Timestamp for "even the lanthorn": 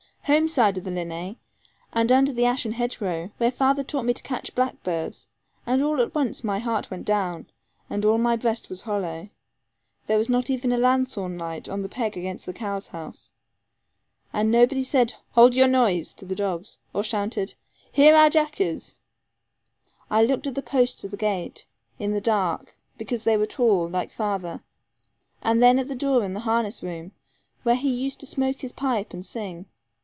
10.49-11.37